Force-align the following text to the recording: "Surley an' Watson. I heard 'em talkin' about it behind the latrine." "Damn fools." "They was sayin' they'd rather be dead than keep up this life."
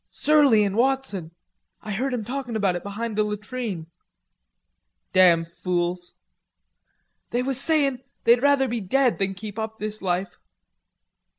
"Surley 0.09 0.63
an' 0.63 0.75
Watson. 0.75 1.29
I 1.83 1.91
heard 1.91 2.11
'em 2.11 2.23
talkin' 2.25 2.55
about 2.55 2.75
it 2.75 2.81
behind 2.81 3.15
the 3.15 3.23
latrine." 3.23 3.85
"Damn 5.13 5.45
fools." 5.45 6.15
"They 7.29 7.43
was 7.43 7.61
sayin' 7.61 8.01
they'd 8.23 8.41
rather 8.41 8.67
be 8.67 8.81
dead 8.81 9.19
than 9.19 9.35
keep 9.35 9.59
up 9.59 9.77
this 9.77 10.01
life." 10.01 10.39